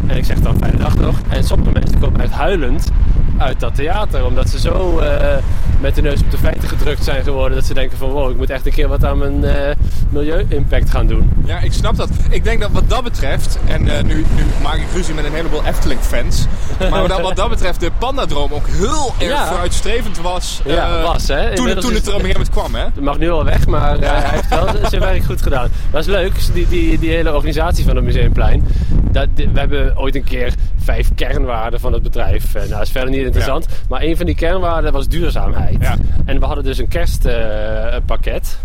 En 0.08 0.18
ik 0.18 0.26
zeg 0.26 0.40
dan 0.40 0.58
fijne 0.58 0.78
dag 0.78 0.98
nog. 0.98 1.16
En 1.30 1.44
sommige 1.44 1.72
mensen 1.72 2.00
komen 2.00 2.22
echt 2.22 2.32
huilend 2.32 2.92
uit 3.38 3.60
dat 3.60 3.76
theater. 3.76 4.26
Omdat 4.26 4.50
ze 4.50 4.60
zo 4.60 5.00
eh, 5.00 5.38
met 5.82 5.96
de 5.96 6.02
neus 6.02 6.20
op 6.22 6.32
de 6.32 6.38
feiten 6.38 6.70
gedrukt 6.70 7.04
zijn 7.04 7.24
geworden. 7.24 7.58
Dat 7.58 7.66
ze 7.68 7.74
denken 7.74 7.98
van 7.98 8.10
wow, 8.10 8.32
ik 8.32 8.38
moet 8.38 8.50
echt 8.50 8.66
een 8.66 8.72
keer 8.72 8.88
wat 8.88 9.04
aan 9.04 9.18
mijn 9.18 9.44
eh, 9.44 9.76
milieu-impact 10.10 10.90
gaan 10.90 11.08
doen. 11.08 11.32
Ja, 11.46 11.60
ik 11.60 11.74
snap 11.74 11.96
dat. 11.96 12.10
Ik 12.30 12.44
denk 12.44 12.62
dat 12.62 12.72
wat 12.72 12.90
dat 12.90 13.04
betreft, 13.04 13.58
en 13.66 13.98
eh, 13.98 14.04
nu, 14.04 14.16
nu 14.36 14.44
maak 14.64 14.76
ik 14.76 14.88
ruzie 14.94 15.14
met 15.14 15.26
een 15.26 15.34
heleboel 15.34 15.66
Efteling-fans. 15.66 16.46
maar 16.90 17.08
dat, 17.08 17.22
wat 17.22 17.36
dat 17.36 17.50
betreft 17.50 17.80
de 17.80 17.92
Pandadroom 17.98 18.54
ook 18.54 18.68
heel 18.68 19.14
erg 19.18 19.30
Ja. 19.30 19.48
vooruitstrevend 19.48 20.22
was. 20.22 20.62
Ja, 20.66 21.02
was, 21.02 21.28
hè. 21.28 21.56
Toen, 21.56 21.76
toen 21.80 21.94
het 21.94 22.08
er 22.08 22.14
op 22.14 22.20
een 22.20 22.26
gegeven 22.26 22.28
moment 22.30 22.50
kwam, 22.50 22.76
hè? 22.76 22.84
Het 22.84 23.02
mag 23.02 23.18
nu 23.18 23.32
al 23.32 23.44
weg, 23.44 23.68
maar 23.68 23.98
hij 24.00 24.30
heeft 24.30 24.50
wel 24.50 24.68
zijn 24.90 25.02
werk 25.02 25.24
goed 25.24 25.42
gedaan. 25.42 25.70
Dat 25.92 26.02
is 26.02 26.08
leuk, 26.08 26.34
die, 26.54 26.68
die, 26.68 27.00
die 27.00 27.10
hele 27.10 27.34
organisatie 27.34 27.86
van 27.86 27.96
het 27.96 28.06
Museumplein. 28.06 28.68
Dat, 29.12 29.28
we 29.36 29.60
hebben 29.60 29.98
ooit 29.98 30.16
een 30.16 30.24
keer 30.24 30.54
vijf 30.86 31.10
kernwaarden 31.16 31.80
van 31.80 31.94
het 31.94 32.04
bedrijf. 32.04 32.46
Eh, 32.56 32.62
nou, 32.62 32.70
dat 32.70 32.82
is 32.82 32.90
verder 32.92 33.10
niet 33.10 33.26
interessant. 33.26 33.68
Maar 33.90 34.02
een 34.02 34.18
van 34.18 34.26
die 34.26 34.36
kernwaarden 34.36 34.92
was 34.92 35.08
duurzaamheid. 35.08 35.78
Ja. 35.82 35.96
En 36.26 36.40
we 36.40 36.46
hadden 36.46 36.64
dus 36.64 36.78
een 36.78 36.88
kerstpakket. 36.88 38.58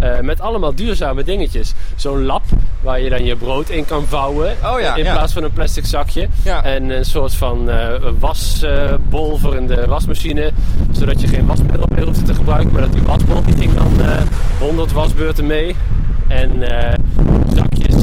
eh, 0.00 0.20
met 0.20 0.40
allemaal 0.40 0.74
duurzame 0.74 1.22
dingetjes. 1.24 1.74
Zo'n 1.96 2.24
lap 2.24 2.42
waar 2.80 3.00
je 3.00 3.08
dan 3.10 3.24
je 3.24 3.36
brood 3.36 3.68
in 3.68 3.84
kan 3.84 4.04
vouwen. 4.06 4.50
Oh 4.64 4.80
ja, 4.80 4.94
in 4.96 5.04
ja. 5.04 5.12
plaats 5.12 5.32
van 5.32 5.42
een 5.44 5.52
plastic 5.52 5.84
zakje. 5.86 6.28
Ja. 6.42 6.64
En 6.64 6.90
een 6.90 7.04
soort 7.04 7.34
van 7.34 7.70
eh, 7.70 7.88
wasbol 8.18 9.36
voor 9.36 9.54
in 9.56 9.66
de 9.66 9.86
wasmachine. 9.86 10.50
Zodat 10.90 11.20
je 11.20 11.26
geen 11.28 11.46
wasmiddel 11.46 11.86
meer 11.94 12.04
hoeft 12.04 12.26
te 12.26 12.34
gebruiken. 12.34 12.72
Maar 12.72 12.82
dat 12.82 12.92
die 12.92 13.02
wasbol 13.02 13.42
die 13.44 13.56
ging 13.56 13.74
dan 13.74 14.00
eh 14.00 14.22
100 14.60 14.92
wasbeurten 14.92 15.46
mee. 15.46 15.76
En 16.34 16.62
eh, 16.62 16.94
zakjes 17.54 17.94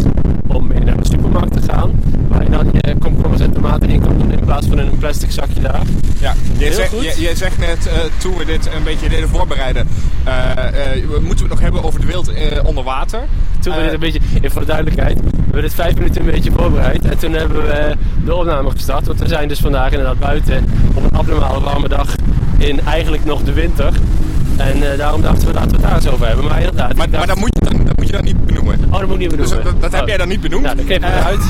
om 0.48 0.68
mee 0.68 0.80
naar 0.80 0.98
de 0.98 1.06
supermarkt 1.06 1.54
te 1.54 1.74
gaan. 1.74 1.92
Waar 2.28 2.44
je 2.44 2.50
dan 2.50 2.70
je 2.72 2.96
komkommers 3.00 3.42
en 3.42 3.52
tomaten 3.54 3.90
in 3.90 4.02
kan 4.02 4.18
doen 4.18 4.32
in 4.32 4.40
plaats 4.46 4.68
van 4.68 4.80
in 4.80 4.88
een 4.88 4.98
plastic 4.98 5.32
zakje 5.32 5.62
daar. 5.62 5.82
Ja, 6.20 6.34
je, 6.58 6.64
Heel 6.64 6.74
zegt, 6.74 6.90
goed. 6.94 7.04
je, 7.16 7.22
je 7.22 7.36
zegt 7.36 7.58
net 7.58 7.88
eh, 7.88 7.94
toen 8.18 8.38
we 8.38 8.46
dit 8.46 8.66
een 8.76 8.84
beetje 8.84 9.10
deden 9.10 9.30
voorbereiden. 9.30 9.88
eh, 10.24 10.52
eh, 10.96 11.06
we 11.10 11.20
moeten 11.22 11.40
het 11.46 11.50
nog 11.50 11.60
hebben 11.60 11.84
over 11.84 12.00
de 12.00 12.06
wereld 12.06 12.34
eh, 12.34 12.66
onder 12.66 12.84
water. 12.84 13.20
Toen 13.60 13.74
we 13.74 13.80
Eh, 13.80 13.84
dit 13.86 13.94
een 13.94 14.00
beetje, 14.00 14.20
even 14.38 14.52
voor 14.52 14.62
de 14.62 14.68
duidelijkheid, 14.68 15.20
we 15.22 15.30
hebben 15.44 15.62
dit 15.62 15.74
vijf 15.74 15.96
minuten 15.96 16.22
een 16.26 16.32
beetje 16.32 16.52
voorbereid. 16.52 17.06
En 17.10 17.18
toen 17.18 17.34
hebben 17.34 17.62
we 17.64 17.96
de 18.26 18.36
opname 18.36 18.70
gestart. 18.72 19.08
Want 19.08 19.20
we 19.20 19.28
zijn 19.28 19.48
dus 19.48 19.60
vandaag 19.60 19.92
inderdaad 19.92 20.20
buiten 20.20 20.66
op 20.94 21.04
een 21.04 21.18
abnormale 21.18 21.60
warme 21.60 21.88
dag 21.88 22.16
in 22.58 22.80
eigenlijk 22.86 23.26
nog 23.26 23.44
de 23.44 23.54
winter. 23.54 23.94
En 24.58 24.92
eh, 24.92 24.98
daarom 24.98 25.22
dachten 25.22 25.48
we, 25.48 25.54
laten 25.54 25.70
we 25.70 25.76
het 25.76 25.86
daar 25.86 25.96
eens 25.96 26.08
over 26.10 26.28
hebben. 26.28 26.46
Maar 26.46 26.58
inderdaad, 26.60 26.96
Maar, 26.96 27.28
dat, 27.28 27.36
moet 27.40 27.58
je 27.60 27.66
dan, 27.70 27.81
moet 28.02 28.10
je 28.10 28.16
dan 28.16 28.24
niet 28.26 28.46
benoemen. 28.46 28.80
Oh, 28.90 29.00
dat 29.00 29.02
moet 29.08 29.12
ik 29.12 29.18
niet 29.30 29.38
Dus 29.38 29.50
benoemen. 29.50 29.80
dat, 29.82 29.92
heb 29.92 30.02
Oh. 30.02 30.08
jij 30.08 30.18
dan 30.18 30.28
niet 30.28 30.42
benoemd. 30.42 30.66
Ja, 30.66 30.76
dat 30.76 30.86
Eh, 30.86 30.96
eruit. 30.96 31.42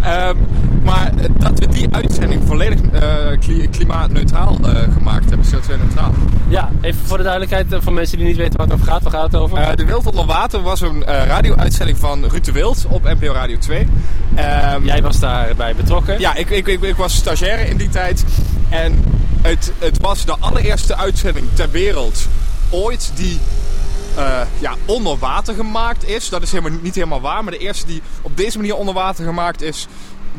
Ehm, 0.00 0.36
maar 0.84 1.10
dat 1.38 1.58
we 1.58 1.68
die 1.68 1.86
uitzending 1.90 2.42
volledig 2.46 2.80
eh, 2.92 3.02
kli- 3.40 3.68
klimaatneutraal 3.68 4.58
eh, 4.64 4.82
gemaakt 4.92 5.28
hebben, 5.28 5.46
CO2-neutraal. 5.46 6.12
Ja, 6.48 6.70
even 6.80 7.00
voor 7.06 7.16
de 7.16 7.22
duidelijkheid, 7.22 7.72
eh, 7.72 7.78
voor 7.82 7.92
mensen 7.92 8.18
die 8.18 8.26
niet 8.26 8.36
weten 8.36 8.56
waar 8.58 8.66
het 8.66 8.74
over 8.74 8.86
gaat. 8.86 9.02
Waar 9.02 9.12
gaat 9.12 9.22
het 9.32 9.34
over? 9.40 9.76
De 9.76 9.84
Wild 9.84 10.06
onder 10.06 10.26
Water 10.26 10.62
was 10.62 10.80
een 10.80 11.04
radio-uitzending 11.04 11.98
van 11.98 12.24
Ruud 12.28 12.44
de 12.44 12.52
Wild 12.52 12.86
op 12.88 13.02
NPO 13.04 13.32
Radio 13.32 13.58
2. 13.58 13.86
Ehm, 14.34 14.84
Jij 14.84 15.02
was 15.02 15.18
daarbij 15.18 15.74
betrokken. 15.74 16.20
Ja, 16.20 16.34
ik, 16.34 16.50
ik, 16.50 16.66
ik, 16.66 16.82
ik 16.82 16.96
was 16.96 17.14
stagiaire 17.14 17.68
in 17.68 17.76
die 17.76 17.88
tijd. 17.88 18.24
En 18.68 19.04
het, 19.42 19.72
het 19.78 19.98
was 20.00 20.24
de 20.24 20.34
allereerste 20.38 20.96
uitzending 20.96 21.46
ter 21.54 21.70
wereld 21.70 22.26
ooit 22.70 23.12
die 23.14 23.38
eh, 24.20 24.40
ja, 24.58 24.74
onder 24.84 25.18
water 25.18 25.54
gemaakt 25.54 26.08
is. 26.08 26.28
Dat 26.28 26.42
is 26.42 26.52
helemaal, 26.52 26.78
niet 26.82 26.94
helemaal 26.94 27.20
waar, 27.20 27.44
maar 27.44 27.52
de 27.52 27.58
eerste 27.58 27.86
die 27.86 28.02
op 28.22 28.36
deze 28.36 28.56
manier 28.56 28.76
onder 28.76 28.94
water 28.94 29.24
gemaakt 29.24 29.62
is 29.62 29.86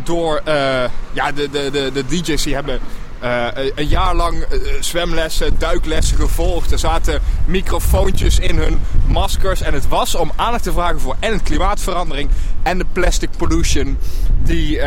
door 0.04 0.42
eh, 0.44 0.84
ja, 1.14 1.32
de, 1.32 1.50
de, 1.50 1.70
de, 1.72 1.92
de 1.94 2.06
DJ's 2.06 2.44
die 2.44 2.54
hebben 2.54 2.80
eh, 3.20 3.48
een 3.76 3.88
jaar 3.88 4.16
lang 4.16 4.46
zwemlessen, 4.80 5.60
duiklessen 5.60 6.18
gevolgd. 6.18 6.72
Er 6.72 6.80
zaten 6.80 7.22
microfoontjes 7.46 8.40
in 8.40 8.58
hun 8.58 8.80
maskers. 9.06 9.62
En 9.62 9.74
het 9.74 9.88
was 9.88 10.16
om 10.16 10.32
aandacht 10.36 10.64
te 10.64 10.72
vragen 10.72 11.00
voor 11.00 11.16
en 11.20 11.32
de 11.38 11.44
klimaatverandering 11.44 12.30
en 12.64 12.78
de 12.78 12.86
plastic 12.94 13.30
pollution 13.38 13.98
die, 14.44 14.80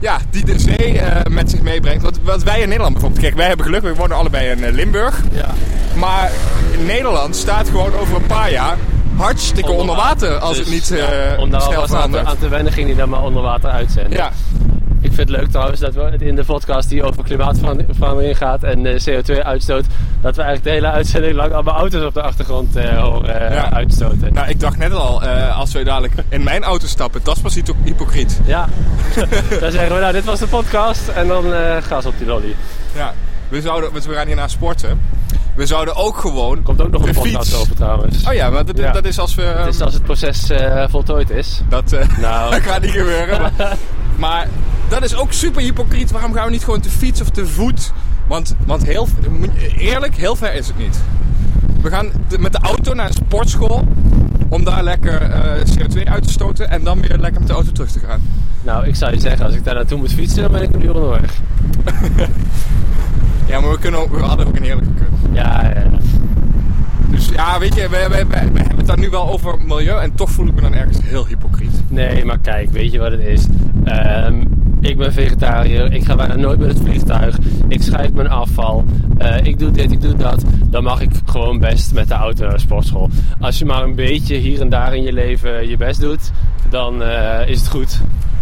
ja, 0.00 0.18
die 0.30 0.44
de 0.44 0.58
zee 0.58 0.98
eh, 0.98 1.32
met 1.32 1.50
zich 1.50 1.60
meebrengt. 1.60 2.02
Wat, 2.02 2.18
wat 2.22 2.42
wij 2.42 2.60
in 2.60 2.66
Nederland 2.68 2.92
bijvoorbeeld. 2.92 3.22
Kijk, 3.22 3.36
wij 3.36 3.46
hebben 3.46 3.66
geluk, 3.66 3.82
we 3.82 3.94
wonen 3.94 4.16
allebei 4.16 4.50
in 4.50 4.64
eh, 4.64 4.72
Limburg. 4.72 5.20
Ja. 5.32 5.46
Maar 5.94 6.30
Nederland 6.86 7.36
staat 7.36 7.68
gewoon 7.68 7.94
over 7.94 8.16
een 8.16 8.26
paar 8.26 8.50
jaar 8.50 8.76
hartstikke 9.16 9.70
onder 9.70 9.96
water 9.96 10.38
als 10.38 10.56
Dus, 10.56 10.66
het 10.66 10.74
niet 10.74 10.88
ja, 10.88 11.32
eh 11.32 11.40
Om 11.40 11.50
daar 11.50 11.60
snel 11.60 11.80
alvast 11.80 12.02
aan 12.02 12.10
te, 12.10 12.24
aan 12.24 12.38
te 12.38 12.48
wennen 12.48 12.72
ging 12.72 12.86
die 12.86 12.96
dan 12.96 13.08
maar 13.08 13.22
onder 13.22 13.42
water 13.42 13.70
uitzenden. 13.70 14.12
Ja, 14.18 14.30
Ik 15.10 15.16
vind 15.16 15.28
het 15.28 15.38
leuk 15.40 15.50
trouwens 15.50 15.80
dat 15.80 15.94
we 15.94 16.16
in 16.18 16.34
de 16.34 16.44
podcast 16.44 16.88
die 16.88 17.02
over 17.02 17.22
klimaatverandering 17.24 18.36
gaat 18.36 18.62
en 18.62 18.86
eh, 18.86 18.92
CO2-uitstoot, 19.08 19.84
dat 20.20 20.36
we 20.36 20.42
eigenlijk 20.42 20.62
de 20.64 20.70
hele 20.70 20.90
uitzending 20.90 21.34
lang 21.34 21.52
allemaal 21.52 21.74
auto's 21.76 22.04
op 22.04 22.14
de 22.14 22.22
achtergrond 22.22 22.76
eh, 22.76 22.98
horen 23.02 23.48
eh, 23.48 23.54
Ja. 23.54 23.72
uitstoten. 23.72 24.32
nou 24.32 24.48
ik 24.48 24.60
dacht 24.60 24.76
net 24.78 24.92
al, 24.92 25.22
als 25.52 25.72
we 25.72 25.82
dadelijk 25.84 26.12
in 26.28 26.42
mijn 26.42 26.62
auto 26.64 26.86
stappen, 26.86 27.20
dat 27.24 27.36
is 27.36 27.42
pas 27.42 27.54
hypo- 27.54 27.74
hypocriet. 27.84 28.40
Ja, 28.46 28.68
dan 29.60 29.70
zeggen 29.70 29.94
we 29.94 30.00
nou 30.00 30.12
dit 30.12 30.24
was 30.24 30.38
de 30.38 30.46
podcast 30.46 31.08
en 31.08 31.28
dan 31.28 31.54
eh 31.54 31.76
gas 31.82 32.06
op 32.06 32.14
die 32.18 32.26
lolly. 32.26 32.54
Ja, 32.94 33.12
we, 33.48 33.60
zouden, 33.60 33.92
we 33.92 34.14
gaan 34.14 34.26
hierna 34.26 34.48
sporten. 34.48 35.00
We 35.54 35.66
zouden 35.66 35.94
ook 35.96 36.16
gewoon 36.18 36.62
Komt 36.62 36.80
ook 36.82 36.90
nog 36.90 37.06
een 37.06 37.14
podcast 37.14 37.54
over 37.54 37.74
trouwens. 37.76 38.26
Oh 38.28 38.32
ja, 38.32 38.50
maar 38.50 38.64
dat, 38.64 38.78
Ja. 38.78 38.92
dat 38.92 39.04
is 39.04 39.18
als 39.18 39.34
we... 39.34 39.42
Het 39.42 39.74
is 39.74 39.80
als 39.80 39.94
het 39.94 40.02
proces 40.02 40.50
voltooid 40.88 41.30
is. 41.30 41.60
Dat, 41.68 41.96
Nou. 42.20 42.50
dat 42.54 42.60
gaat 42.60 42.80
niet 42.82 42.90
gebeuren. 42.90 43.40
Maar, 43.40 43.52
maar 44.16 44.46
dat 44.90 45.02
is 45.04 45.14
ook 45.14 45.32
super 45.32 45.62
hypocriet. 45.62 46.10
Waarom 46.10 46.32
gaan 46.32 46.44
we 46.44 46.50
niet 46.50 46.64
gewoon 46.64 46.80
te 46.80 46.90
fiets 46.90 47.20
of 47.20 47.30
te 47.30 47.46
voet? 47.46 47.92
Want, 48.26 48.54
want 48.66 48.84
heel, 48.84 49.08
eerlijk, 49.76 50.14
heel 50.14 50.36
ver 50.36 50.54
is 50.54 50.66
het 50.66 50.78
niet. 50.78 51.00
We 51.82 51.90
gaan 51.90 52.10
met 52.38 52.52
de 52.52 52.58
auto 52.58 52.94
naar 52.94 53.06
een 53.06 53.12
sportschool. 53.12 53.88
Om 54.48 54.64
daar 54.64 54.82
lekker 54.82 55.22
eh, 55.22 55.60
CO2 55.60 56.04
uit 56.04 56.22
te 56.22 56.32
stoten. 56.32 56.70
En 56.70 56.84
dan 56.84 57.00
weer 57.00 57.18
lekker 57.18 57.40
met 57.40 57.48
de 57.48 57.54
auto 57.54 57.72
terug 57.72 57.90
te 57.90 57.98
gaan. 57.98 58.22
Nou, 58.62 58.86
ik 58.86 58.94
zou 58.94 59.12
je 59.14 59.20
zeggen, 59.20 59.46
als 59.46 59.54
ik 59.54 59.64
daar 59.64 59.74
naartoe 59.74 59.98
moet 59.98 60.12
fietsen, 60.12 60.42
dan 60.42 60.52
ben 60.52 60.62
ik 60.62 60.74
een 60.74 60.84
uur 60.84 60.94
onderweg. 60.94 61.32
Ja, 63.50 63.60
maar 63.60 63.70
we, 63.70 63.78
kunnen 63.78 64.00
ook, 64.00 64.16
we 64.16 64.22
hadden 64.22 64.46
ook 64.46 64.56
een 64.56 64.62
heerlijke 64.62 64.94
kut. 64.94 65.08
Ja, 65.32 65.72
ja. 65.74 65.90
Dus 67.10 67.28
ja, 67.28 67.58
weet 67.58 67.74
je, 67.74 67.88
we, 67.88 68.06
we, 68.08 68.16
we, 68.16 68.50
we 68.52 68.58
hebben 68.58 68.76
het 68.76 68.86
daar 68.86 68.98
nu 68.98 69.10
wel 69.10 69.28
over 69.28 69.58
milieu. 69.66 70.00
En 70.00 70.14
toch 70.14 70.30
voel 70.30 70.46
ik 70.46 70.54
me 70.54 70.60
dan 70.60 70.74
ergens 70.74 70.98
heel 71.02 71.26
hypocriet. 71.26 71.82
Nee, 71.88 72.24
maar 72.24 72.38
kijk, 72.38 72.70
weet 72.70 72.92
je 72.92 72.98
wat 72.98 73.10
het 73.10 73.20
is? 73.20 73.46
Ehm, 73.84 74.39
ben 75.00 75.12
vegetariër, 75.12 75.92
ik 75.92 76.04
ga 76.04 76.14
bijna 76.14 76.36
nooit 76.36 76.58
met 76.58 76.68
het 76.68 76.80
vliegtuig, 76.80 77.36
ik 77.68 77.82
scheid 77.82 78.14
mijn 78.14 78.28
afval, 78.28 78.84
eh, 79.18 79.44
ik 79.44 79.58
doe 79.58 79.70
dit, 79.70 79.92
ik 79.92 80.00
doe 80.00 80.16
dat. 80.16 80.44
Dan 80.64 80.82
mag 80.82 81.00
ik 81.00 81.10
gewoon 81.24 81.58
best 81.58 81.94
met 81.94 82.08
de 82.08 82.14
auto 82.14 82.44
naar 82.44 82.54
de 82.54 82.60
sportschool. 82.60 83.10
Als 83.40 83.58
je 83.58 83.64
maar 83.64 83.82
een 83.82 83.94
beetje 83.94 84.36
hier 84.36 84.60
en 84.60 84.68
daar 84.68 84.96
in 84.96 85.02
je 85.02 85.12
leven 85.12 85.68
je 85.68 85.76
best 85.76 86.00
doet, 86.00 86.30
dan 86.68 87.02
eh, 87.02 87.48
is 87.48 87.58
het 87.58 87.68
goed. 87.68 88.00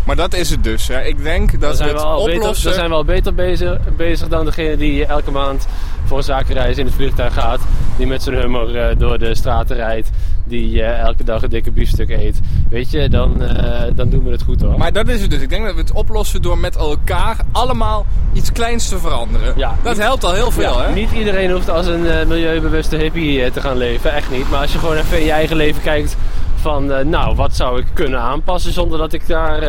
Maar 0.08 0.16
dat 0.16 0.34
is 0.34 0.50
het 0.50 0.64
dus. 0.64 0.88
Hè. 0.88 1.02
Ik 1.02 1.22
denk 1.22 1.50
dat 1.50 1.60
Dan 1.60 1.70
we 1.70 1.76
zijn, 1.76 1.88
het 1.88 1.98
we 1.98 2.04
al 2.04 2.24
beter, 2.24 2.40
oplossen... 2.40 2.64
dan 2.64 2.74
zijn 2.74 2.88
we 2.88 2.94
al 2.94 3.04
beter 3.04 3.34
bezig, 3.34 3.78
bezig 3.96 4.28
dan 4.28 4.44
degene 4.44 4.76
die 4.76 5.06
elke 5.06 5.30
maand 5.30 5.66
voor 6.04 6.16
een 6.16 6.24
zakenreis 6.24 6.78
in 6.78 6.86
het 6.86 6.94
vliegtuig 6.94 7.34
gaat. 7.34 7.60
Die 7.96 8.06
met 8.06 8.22
zijn 8.22 8.36
hummer 8.36 8.76
eh, 8.76 8.98
door 8.98 9.18
de 9.18 9.34
straten 9.34 9.76
rijdt. 9.76 10.10
Die 10.48 10.82
eh, 10.82 10.98
elke 10.98 11.24
dag 11.24 11.42
een 11.42 11.50
dikke 11.50 11.70
biefstuk 11.70 12.08
eet. 12.08 12.40
Weet 12.70 12.90
je, 12.90 13.08
dan, 13.08 13.42
eh, 13.42 13.82
dan 13.94 14.08
doen 14.08 14.24
we 14.24 14.30
het 14.30 14.42
goed 14.42 14.60
hoor. 14.60 14.78
Maar 14.78 14.92
dat 14.92 15.08
is 15.08 15.20
het 15.20 15.30
dus. 15.30 15.40
Ik 15.40 15.48
denk 15.48 15.64
dat 15.64 15.74
we 15.74 15.80
het 15.80 15.92
oplossen 15.92 16.42
door 16.42 16.58
met 16.58 16.76
elkaar 16.76 17.36
allemaal 17.52 18.06
iets 18.32 18.52
kleins 18.52 18.88
te 18.88 18.98
veranderen. 18.98 19.52
Ja. 19.56 19.74
Dat 19.82 19.96
helpt 19.98 20.24
al 20.24 20.32
heel 20.32 20.50
veel, 20.50 20.78
Ja, 20.78 20.86
hè? 20.86 20.94
Niet 20.94 21.12
iedereen 21.12 21.50
hoeft 21.50 21.70
als 21.70 21.86
een 21.86 22.06
eh, 22.06 22.26
milieubewuste 22.26 22.96
hippie 22.96 23.50
te 23.50 23.60
gaan 23.60 23.76
leven, 23.76 24.12
echt 24.12 24.30
niet. 24.30 24.50
Maar 24.50 24.60
als 24.60 24.72
je 24.72 24.78
gewoon 24.78 24.96
even 24.96 25.18
in 25.18 25.24
je 25.24 25.32
eigen 25.32 25.56
leven 25.56 25.82
kijkt 25.82 26.16
van, 26.60 27.08
nou, 27.10 27.34
wat 27.34 27.56
zou 27.56 27.80
ik 27.80 27.86
kunnen 27.92 28.20
aanpassen 28.20 28.72
zonder 28.72 28.98
dat 28.98 29.12
ik 29.12 29.26
daar 29.26 29.62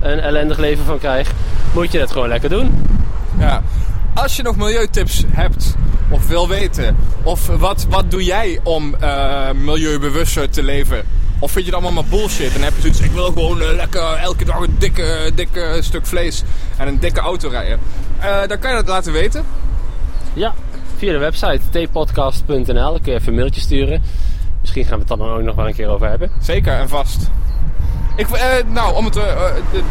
een 0.00 0.20
ellendig 0.20 0.58
leven 0.58 0.84
van 0.84 0.98
krijg, 0.98 1.32
moet 1.74 1.92
je 1.92 1.98
dat 1.98 2.12
gewoon 2.12 2.28
lekker 2.28 2.48
doen. 2.48 2.86
Ja. 3.38 3.62
Als 4.14 4.36
je 4.36 4.42
nog 4.42 4.56
milieutips 4.56 5.24
hebt 5.30 5.76
of 6.10 6.28
wil 6.28 6.48
weten, 6.48 6.96
of 7.22 7.46
wat, 7.46 7.86
wat 7.88 8.10
doe 8.10 8.24
jij 8.24 8.60
om 8.62 8.94
eh, 8.94 9.50
milieubewuster 9.52 10.50
te 10.50 10.62
leven? 10.62 11.02
Of 11.38 11.50
vind 11.52 11.64
je 11.66 11.70
het 11.72 11.82
allemaal 11.82 12.02
maar 12.02 12.18
bullshit 12.18 12.54
en 12.54 12.62
heb 12.62 12.74
je 12.74 12.80
zoiets, 12.80 13.00
ik 13.00 13.10
wil 13.10 13.24
gewoon 13.24 13.60
eh, 13.60 13.74
lekker 13.74 14.02
elke 14.14 14.44
dag 14.44 14.60
een 14.60 14.74
dikke, 14.78 15.30
dikke 15.34 15.78
stuk 15.80 16.06
vlees 16.06 16.42
en 16.76 16.88
een 16.88 16.98
dikke 16.98 17.20
auto 17.20 17.48
rijden. 17.48 17.78
Eh, 18.18 18.46
dan 18.46 18.58
kan 18.58 18.70
je 18.70 18.76
dat 18.76 18.88
laten 18.88 19.12
weten. 19.12 19.44
Ja, 20.32 20.54
via 20.96 21.12
de 21.12 21.18
website 21.18 21.60
tpodcast.nl, 21.70 22.64
kun 23.02 23.12
je 23.12 23.18
even 23.18 23.28
een 23.28 23.34
mailtje 23.34 23.60
sturen. 23.60 24.02
Misschien 24.60 24.84
gaan 24.84 24.92
we 24.94 24.98
het 25.08 25.18
dan 25.18 25.30
ook 25.30 25.42
nog 25.42 25.54
wel 25.54 25.66
een 25.66 25.74
keer 25.74 25.88
over 25.88 26.08
hebben. 26.08 26.30
Zeker 26.40 26.72
en 26.72 26.88
vast. 26.88 27.30
Ik, 28.16 28.26
nou, 28.66 28.94
om 28.94 29.04
het 29.04 29.14
de- 29.14 29.82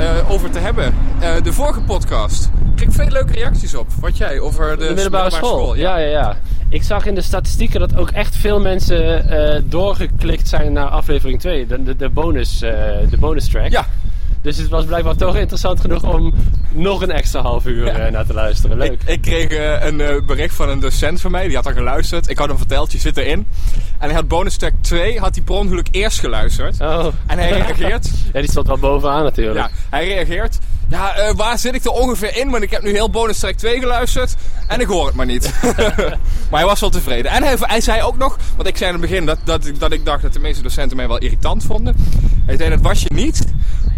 eh, 0.00 0.30
over 0.30 0.50
te 0.50 0.58
hebben. 0.58 0.94
Eh, 1.20 1.34
de 1.42 1.52
vorige 1.52 1.80
podcast 1.80 2.50
kreeg 2.76 2.88
ik 2.88 2.94
veel 2.94 3.08
leuke 3.08 3.32
reacties 3.32 3.74
op. 3.74 3.86
Wat 4.00 4.16
jij 4.16 4.40
over 4.40 4.70
de, 4.78 4.86
De 4.86 4.94
middelbare 4.94 5.30
school. 5.30 5.74
ja. 5.74 5.98
Ja, 5.98 6.04
ja, 6.06 6.10
ja. 6.10 6.36
Ik 6.68 6.82
zag 6.82 7.06
in 7.06 7.14
de 7.14 7.20
statistieken 7.22 7.80
dat 7.80 7.96
ook 7.96 8.10
echt 8.10 8.36
veel 8.36 8.60
mensen 8.60 9.28
eh, 9.28 9.62
doorgeklikt 9.64 10.48
zijn 10.48 10.72
naar 10.72 10.86
aflevering 10.86 11.40
2, 11.40 11.66
de, 11.66 11.82
de, 11.82 11.96
de, 11.96 12.08
bonus, 12.08 12.58
de 12.58 13.16
bonus 13.18 13.48
track. 13.48 13.70
Ja, 13.70 13.86
Dus 14.42 14.56
het 14.56 14.68
was 14.68 14.84
blijkbaar 14.84 15.16
toch 15.16 15.36
interessant 15.36 15.80
genoeg 15.80 16.02
om 16.02 16.34
nog 16.70 17.02
een 17.02 17.10
extra 17.10 17.40
half 17.40 17.66
uur 17.66 17.84
Ja. 17.86 17.92
eh, 17.92 18.12
naar 18.12 18.26
te 18.26 18.34
luisteren. 18.34 18.76
Leuk. 18.78 18.92
Ik, 18.92 19.00
ik 19.04 19.20
kreeg 19.20 19.48
eh, 19.48 19.86
een 19.86 20.00
eh, 20.00 20.22
bericht 20.26 20.54
van 20.54 20.68
een 20.68 20.80
docent 20.80 21.20
van 21.20 21.30
mij, 21.30 21.46
die 21.46 21.56
had 21.56 21.66
al 21.66 21.72
geluisterd. 21.72 22.28
Ik 22.28 22.38
had 22.38 22.48
hem 22.48 22.56
verteld, 22.58 22.92
je 22.92 22.98
zit 22.98 23.16
erin. 23.16 23.46
En 23.98 24.06
hij 24.06 24.14
had 24.14 24.28
bonus 24.28 24.56
track 24.56 24.72
2, 24.80 25.18
had 25.18 25.34
hij 25.34 25.44
per 25.44 25.54
ongeluk 25.54 25.88
eerst 25.90 26.20
geluisterd. 26.20 26.80
Oh. 26.80 27.06
En 27.26 27.38
hij 27.38 27.50
reageert, 27.50 28.10
Ja, 28.32 28.40
die 28.40 28.50
stond 28.50 28.66
wel 28.66 28.78
bovenaan 28.78 29.22
natuurlijk. 29.22 29.58
ja, 29.58 29.70
hij 29.90 30.06
reageert. 30.08 30.58
Ja, 30.90 31.14
eh, 31.14 31.34
waar 31.34 31.58
zit 31.58 31.74
ik 31.74 31.84
er 31.84 31.90
ongeveer 31.90 32.36
in? 32.36 32.50
Want 32.50 32.62
ik 32.62 32.70
heb 32.70 32.82
nu 32.82 32.90
heel 32.90 33.10
bonus 33.10 33.38
track 33.38 33.54
2 33.54 33.78
geluisterd 33.80 34.34
en 34.66 34.80
ik 34.80 34.86
hoor 34.86 35.06
het 35.06 35.14
maar 35.14 35.26
niet. 35.26 35.52
maar 36.50 36.60
hij 36.60 36.64
was 36.64 36.80
wel 36.80 36.90
tevreden. 36.90 37.30
En 37.32 37.42
hij, 37.42 37.56
hij 37.60 37.80
zei 37.80 38.02
ook 38.02 38.16
nog, 38.18 38.38
want 38.56 38.68
ik 38.68 38.76
zei 38.76 38.92
in 38.92 39.00
het 39.00 39.08
begin 39.10 39.26
dat, 39.26 39.38
dat, 39.44 39.66
ik- 39.66 39.80
dat 39.80 39.92
ik 39.92 40.04
dacht 40.04 40.22
dat 40.22 40.32
de 40.32 40.40
meeste 40.40 40.62
docenten 40.62 40.96
mij 40.96 41.08
wel 41.08 41.18
irritant 41.18 41.64
vonden. 41.64 41.96
Hij 42.46 42.56
zei 42.56 42.70
dat 42.70 42.80
was 42.80 43.02
je 43.02 43.10
niet, 43.14 43.44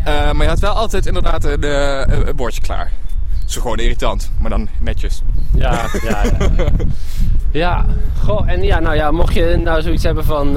eh, 0.05 0.33
maar 0.33 0.43
je 0.43 0.49
had 0.49 0.59
wel 0.59 0.73
altijd 0.73 1.07
inderdaad 1.07 1.45
een, 1.45 1.63
eh, 1.65 2.27
een 2.27 2.37
bordje 2.37 2.61
klaar. 2.61 2.91
Zo 3.47 3.61
gewoon 3.61 3.79
irritant, 3.79 4.31
maar 4.39 4.51
dan 4.51 4.69
netjes. 4.81 5.23
Ja, 5.55 5.85
ja, 6.09 6.23
ja. 6.57 6.65
Ja, 7.51 7.85
goh, 8.25 8.49
en 8.51 8.63
ja, 8.63 8.81
nou 8.81 8.95
ja, 8.97 9.11
mocht 9.11 9.35
je 9.35 9.61
nou 9.65 9.83
zoiets 9.83 10.03
hebben 10.03 10.25
van 10.25 10.53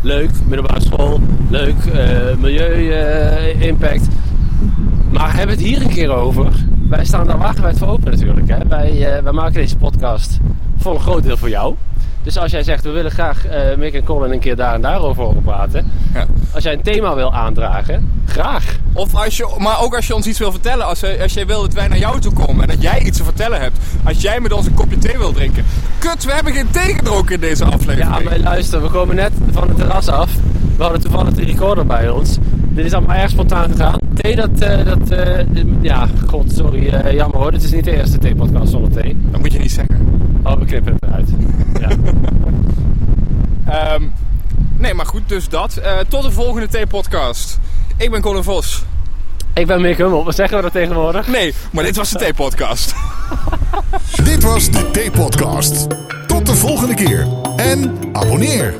leuk, 0.00 0.30
middelbare 0.44 0.80
school, 0.80 1.20
leuk, 1.50 1.74
milieu-impact. 2.38 4.06
Maar 5.22 5.36
hebben 5.36 5.56
we 5.56 5.62
het 5.62 5.70
hier 5.72 5.82
een 5.82 5.88
keer 5.94 6.10
over? 6.10 6.46
Wij 6.88 7.04
staan 7.04 7.26
daar 7.26 7.38
wagenwijd 7.38 7.78
voor 7.78 7.88
open 7.88 8.10
natuurlijk. 8.10 8.48
Hè? 8.48 8.58
Wij, 8.68 9.16
eh, 9.16 9.22
wij 9.22 9.32
maken 9.32 9.52
deze 9.54 9.76
podcast 9.76 10.38
voor 10.78 10.94
een 10.94 11.00
groot 11.00 11.22
deel 11.22 11.36
voor 11.36 11.48
jou. 11.48 11.74
Dus 12.22 12.38
als 12.38 12.50
jij 12.50 12.62
zegt, 12.62 12.84
we 12.84 12.90
willen 12.90 13.10
graag 13.10 13.46
eh 13.46 13.76
Mick 13.76 13.94
en 13.94 14.04
Colin 14.04 14.32
een 14.32 14.38
keer 14.40 14.56
daar 14.56 14.74
en 14.74 14.80
daarover 14.80 15.22
horen 15.22 15.42
praten. 15.42 15.90
Ja. 16.14 16.26
Als 16.54 16.62
jij 16.64 16.72
een 16.72 16.82
thema 16.82 17.14
wil 17.14 17.34
aandragen, 17.34 18.10
graag. 18.26 18.64
Of 18.92 19.14
als 19.14 19.36
je, 19.36 19.54
maar 19.58 19.80
ook 19.82 19.94
als 19.96 20.06
je 20.06 20.14
ons 20.14 20.26
iets 20.26 20.38
wil 20.38 20.50
vertellen. 20.50 20.86
Als, 20.86 21.00
je- 21.00 21.18
als 21.22 21.32
jij 21.32 21.46
wil 21.46 21.60
dat 21.62 21.72
wij 21.72 21.88
naar 21.88 21.98
jou 21.98 22.20
toe 22.20 22.32
komen 22.32 22.62
en 22.62 22.68
dat 22.68 22.82
jij 22.82 23.00
iets 23.02 23.18
te 23.18 23.24
vertellen 23.24 23.60
hebt. 23.60 23.78
Als 24.04 24.20
jij 24.20 24.40
met 24.40 24.52
ons 24.52 24.66
een 24.66 24.74
kopje 24.74 24.98
thee 24.98 25.18
wil 25.18 25.32
drinken. 25.32 25.64
Kut, 25.98 26.24
we 26.24 26.32
hebben 26.32 26.52
geen 26.52 26.70
thee 26.70 26.94
gedronken 26.94 27.34
in 27.34 27.40
deze 27.40 27.64
aflevering. 27.64 27.98
Ja, 28.16 28.18
maar 28.24 28.38
luister, 28.38 28.82
we 28.82 28.88
komen 28.88 29.16
net 29.16 29.32
van 29.52 29.68
het 29.68 29.76
terras 29.76 30.08
af. 30.08 30.30
We 30.76 30.82
hadden 30.82 31.00
toevallig 31.00 31.32
de 31.32 31.44
recorder 31.44 31.86
bij 31.86 32.08
ons. 32.10 32.36
Dit 32.74 32.84
is 32.84 32.92
allemaal 32.92 33.16
erg 33.16 33.30
spontaan 33.30 33.70
gegaan. 33.70 33.98
Thee, 34.14 34.36
dat, 34.36 34.60
eh, 34.60 34.84
dat 34.84 35.10
eh, 35.10 35.46
ja, 35.80 36.08
god, 36.26 36.52
sorry, 36.52 36.88
eh, 36.88 37.12
jammer 37.12 37.38
hoor. 37.38 37.50
Dit 37.50 37.62
is 37.62 37.72
niet 37.72 37.84
de 37.84 37.96
eerste 37.96 38.18
thee-podcast 38.18 38.70
zonder 38.70 39.02
thee. 39.02 39.16
Dat 39.20 39.40
moet 39.40 39.52
je 39.52 39.58
niet 39.58 39.72
zeggen. 39.72 40.30
Oh, 40.42 40.58
we 40.58 40.64
knippen 40.64 40.92
het 40.92 41.02
eruit. 41.02 41.28
Ja. 41.80 41.88
Ehm, 43.72 44.02
nee, 44.76 44.94
maar 44.94 45.06
goed, 45.06 45.22
dus 45.26 45.48
dat. 45.48 45.76
Eh, 45.76 45.98
tot 46.08 46.22
de 46.22 46.30
volgende 46.30 46.68
thee-podcast. 46.68 47.58
Ik 47.96 48.10
ben 48.10 48.20
Colin 48.20 48.42
Vos. 48.42 48.82
Ik 49.54 49.66
ben 49.66 49.80
Mick 49.80 49.96
Hummel, 49.96 50.24
wat 50.24 50.34
zeggen 50.34 50.56
we 50.56 50.62
dat 50.62 50.72
tegenwoordig? 50.72 51.26
Nee, 51.28 51.54
maar 51.72 51.84
dit 51.84 51.96
was 51.96 52.10
de 52.10 52.18
thee-podcast. 52.18 52.94
Dit 54.24 54.42
was 54.42 54.70
de 54.70 54.90
T-podcast. 54.90 55.86
Tot 56.26 56.46
de 56.46 56.54
volgende 56.54 56.94
keer. 56.94 57.26
En 57.56 57.98
abonneer. 58.12 58.74